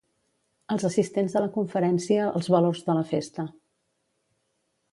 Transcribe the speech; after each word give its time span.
Els 0.75 0.85
assistents 0.87 1.35
a 1.41 1.43
la 1.43 1.51
conferència 1.57 2.31
Els 2.41 2.49
valors 2.55 2.83
de 2.89 2.95
la 3.01 3.05
festa. 3.13 3.49